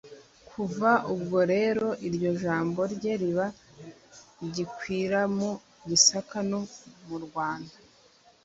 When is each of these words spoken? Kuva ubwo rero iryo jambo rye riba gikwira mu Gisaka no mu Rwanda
Kuva 0.49 0.91
ubwo 1.13 1.39
rero 1.53 1.85
iryo 2.07 2.31
jambo 2.43 2.81
rye 2.93 3.13
riba 3.21 3.47
gikwira 4.55 5.19
mu 5.35 5.49
Gisaka 5.89 6.37
no 6.49 6.59
mu 7.07 7.17
Rwanda 7.25 7.75